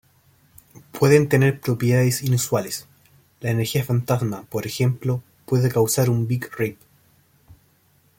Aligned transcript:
Pueden 0.97 1.29
tener 1.29 1.61
propiedades 1.61 2.23
inusuales: 2.23 2.87
la 3.39 3.51
energía 3.51 3.83
fantasma, 3.83 4.41
por 4.49 4.65
ejemplo, 4.65 5.21
puede 5.45 5.69
causar 5.69 6.09
un 6.09 6.25
Big 6.25 6.49
Rip. 6.57 6.79